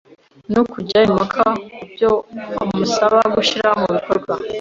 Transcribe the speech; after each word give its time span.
no 0.53 0.61
kujya 0.71 0.97
impaka 1.09 1.41
ku 1.75 1.83
byo 1.93 2.11
amusaba 2.63 3.19
gushyira 3.35 3.69
mu 3.79 3.87
bikorwa, 3.95 4.33